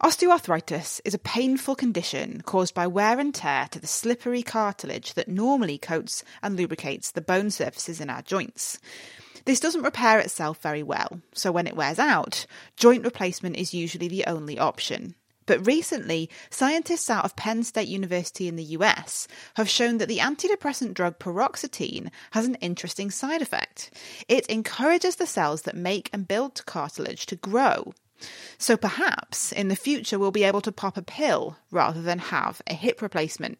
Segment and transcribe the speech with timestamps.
[0.00, 5.26] Osteoarthritis is a painful condition caused by wear and tear to the slippery cartilage that
[5.26, 8.78] normally coats and lubricates the bone surfaces in our joints.
[9.44, 14.06] This doesn't repair itself very well, so when it wears out, joint replacement is usually
[14.06, 15.16] the only option.
[15.46, 20.18] But recently, scientists out of Penn State University in the US have shown that the
[20.18, 23.90] antidepressant drug paroxetine has an interesting side effect.
[24.28, 27.94] It encourages the cells that make and build cartilage to grow.
[28.58, 32.60] So perhaps in the future we'll be able to pop a pill rather than have
[32.66, 33.58] a hip replacement.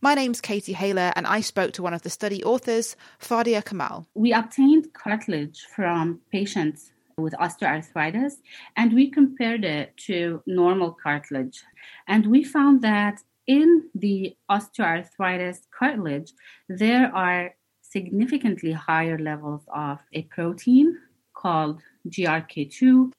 [0.00, 4.06] My name's Katie Haylor, and I spoke to one of the study authors, Fadia Kamal.
[4.14, 8.34] We obtained cartilage from patients with osteoarthritis
[8.76, 11.62] and we compared it to normal cartilage.
[12.06, 16.32] And we found that in the osteoarthritis cartilage,
[16.68, 20.98] there are significantly higher levels of a protein
[21.32, 23.12] called GRK2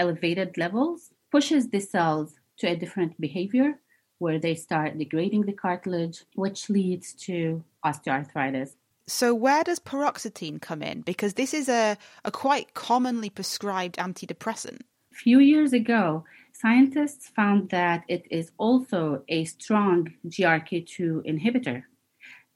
[0.00, 3.78] elevated levels pushes the cells to a different behavior
[4.18, 8.70] where they start degrading the cartilage, which leads to osteoarthritis.
[9.06, 11.00] So, where does paroxetine come in?
[11.00, 14.80] Because this is a, a quite commonly prescribed antidepressant.
[15.12, 21.82] A few years ago, scientists found that it is also a strong GRK2 inhibitor.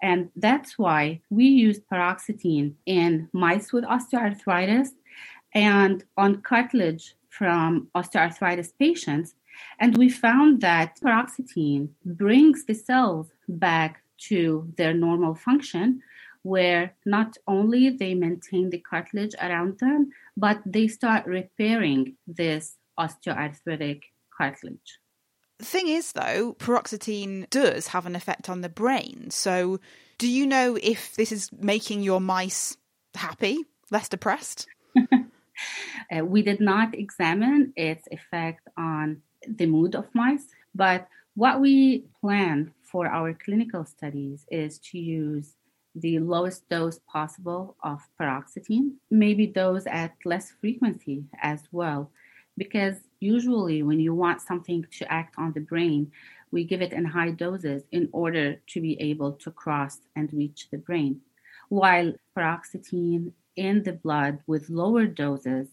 [0.03, 4.89] And that's why we used paroxetine in mice with osteoarthritis
[5.55, 9.35] and on cartilage from osteoarthritis patients.
[9.79, 16.03] And we found that paroxetine brings the cells back to their normal function,
[16.42, 24.03] where not only they maintain the cartilage around them, but they start repairing this osteoarthritic
[24.37, 24.98] cartilage.
[25.58, 29.31] The thing is, though, paroxetine does have an effect on the brain.
[29.31, 29.81] So,
[30.19, 32.77] do you know if this is making your mice
[33.14, 34.67] happy, less depressed?
[36.11, 42.05] Uh, we did not examine its effect on the mood of mice, but what we
[42.20, 45.55] plan for our clinical studies is to use
[45.95, 52.11] the lowest dose possible of paroxetine, maybe dose at less frequency as well,
[52.57, 56.11] because usually when you want something to act on the brain,
[56.51, 60.69] we give it in high doses in order to be able to cross and reach
[60.70, 61.20] the brain.
[61.69, 65.69] While paroxetine in the blood with lower doses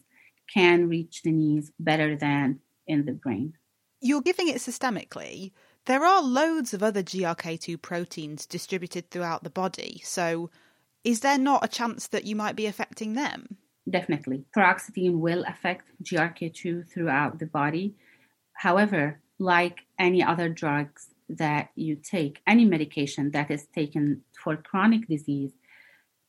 [0.52, 3.54] can reach the knees better than in the brain.
[4.00, 5.52] You're giving it systemically.
[5.86, 10.50] There are loads of other GRK2 proteins distributed throughout the body, so
[11.04, 13.56] is there not a chance that you might be affecting them?
[13.88, 14.44] Definitely.
[14.56, 17.96] Paroxetine will affect GRK2 throughout the body.
[18.52, 25.08] However, like any other drugs that you take, any medication that is taken for chronic
[25.08, 25.52] disease,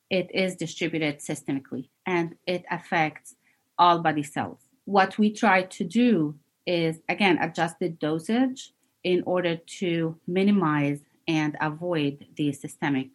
[0.09, 3.35] it is distributed systemically and it affects
[3.83, 4.61] all body cells.
[4.85, 6.35] What we try to do
[6.66, 8.71] is, again, adjust the dosage
[9.03, 13.09] in order to minimize and avoid the systemic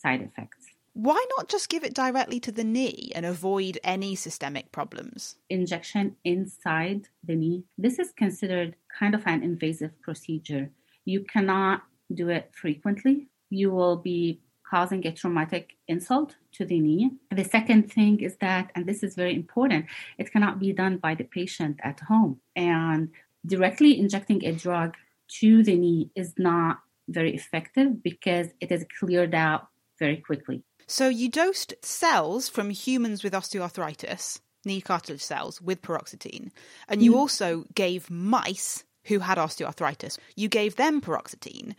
[0.00, 0.66] side effects.
[0.94, 5.36] Why not just give it directly to the knee and avoid any systemic problems?
[5.50, 7.64] Injection inside the knee.
[7.76, 10.70] This is considered kind of an invasive procedure.
[11.04, 11.82] You cannot
[12.14, 13.26] do it frequently.
[13.50, 14.40] You will be
[14.72, 17.10] causing a traumatic insult to the knee.
[17.30, 19.84] The second thing is that, and this is very important,
[20.16, 22.40] it cannot be done by the patient at home.
[22.56, 23.10] And
[23.44, 24.96] directly injecting a drug
[25.40, 29.68] to the knee is not very effective because it is cleared out
[29.98, 30.62] very quickly.
[30.86, 36.50] So you dosed cells from humans with osteoarthritis, knee cartilage cells, with paroxetine,
[36.88, 37.16] and you mm.
[37.16, 41.74] also gave mice who had osteoarthritis, you gave them paroxetine.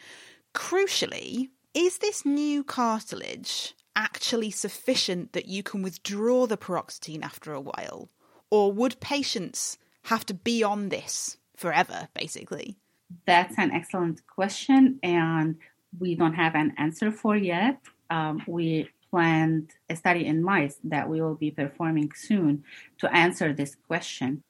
[0.54, 7.62] Crucially, is this new cartilage actually sufficient that you can withdraw the paroxetine after a
[7.62, 8.10] while?
[8.50, 12.78] Or would patients have to be on this forever, basically?
[13.26, 15.58] That's an excellent question, and
[16.00, 17.80] we don't have an answer for yet.
[18.10, 22.64] Um, we planned a study in mice that we will be performing soon
[23.00, 24.44] to answer this question.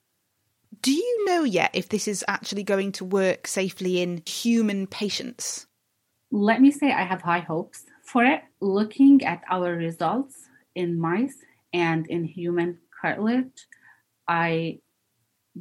[0.81, 5.67] Do you know yet if this is actually going to work safely in human patients?
[6.33, 8.41] Let me say I have high hopes for it.
[8.59, 10.35] Looking at our results
[10.73, 11.37] in mice
[11.71, 13.67] and in human cartilage,
[14.27, 14.79] I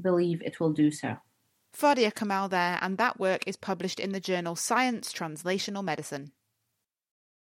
[0.01, 1.19] believe it will do so.
[1.79, 6.33] Fadia Kamal there, and that work is published in the journal Science Translational Medicine.